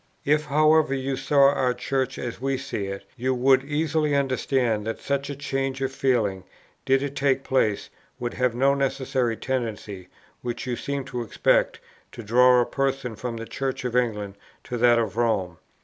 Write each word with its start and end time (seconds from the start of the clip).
"If, 0.25 0.45
however, 0.45 0.95
you 0.95 1.15
saw 1.15 1.51
our 1.53 1.75
Church 1.75 2.17
as 2.17 2.41
we 2.41 2.57
see 2.57 2.85
it, 2.87 3.05
you 3.15 3.35
would 3.35 3.63
easily 3.63 4.15
understand 4.15 4.87
that 4.87 4.99
such 4.99 5.29
a 5.29 5.35
change 5.35 5.79
of 5.79 5.91
feeling, 5.91 6.43
did 6.85 7.03
it 7.03 7.15
take 7.15 7.43
place, 7.43 7.91
would 8.19 8.33
have 8.33 8.55
no 8.55 8.73
necessary 8.73 9.37
tendency, 9.37 10.07
which 10.41 10.65
you 10.65 10.75
seem 10.75 11.05
to 11.05 11.21
expect, 11.21 11.79
to 12.13 12.23
draw 12.23 12.59
a 12.61 12.65
person 12.65 13.15
from 13.15 13.37
the 13.37 13.45
Church 13.45 13.85
of 13.85 13.95
England 13.95 14.37
to 14.63 14.77
that 14.77 14.97
of 14.97 15.17
Rome. 15.17 15.59